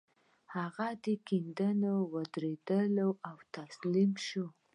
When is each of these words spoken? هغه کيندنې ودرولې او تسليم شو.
هغه 0.55 0.87
کيندنې 1.27 1.91
ودرولې 2.13 3.07
او 3.29 3.35
تسليم 3.55 4.11
شو. 4.27 4.45